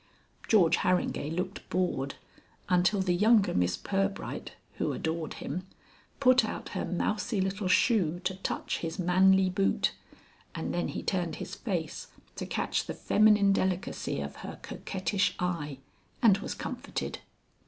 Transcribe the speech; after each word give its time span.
George 0.47 0.77
Harringay 0.77 1.29
looked 1.29 1.69
bored, 1.69 2.15
until 2.69 3.01
the 3.01 3.13
younger 3.13 3.53
Miss 3.53 3.77
Pirbright, 3.77 4.53
who 4.79 4.93
adored 4.93 5.35
him, 5.35 5.67
put 6.19 6.43
out 6.43 6.69
her 6.69 6.85
mousy 6.85 7.39
little 7.39 7.67
shoe 7.67 8.19
to 8.23 8.33
touch 8.33 8.79
his 8.79 8.97
manly 8.97 9.47
boot, 9.47 9.91
and 10.55 10.73
then 10.73 10.87
he 10.87 11.03
turned 11.03 11.35
his 11.35 11.53
face 11.53 12.07
to 12.35 12.47
catch 12.47 12.87
the 12.87 12.95
feminine 12.95 13.53
delicacy 13.53 14.19
of 14.21 14.37
her 14.37 14.57
coquettish 14.63 15.35
eye, 15.37 15.77
and 16.19 16.39
was 16.39 16.55
comforted. 16.55 17.19